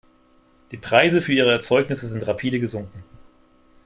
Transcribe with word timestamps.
Die 0.71 0.77
Preise 0.77 1.21
für 1.21 1.31
ihre 1.31 1.51
Erzeugnisse 1.51 2.07
sind 2.07 2.25
rapide 2.25 2.59
gesunken. 2.59 3.03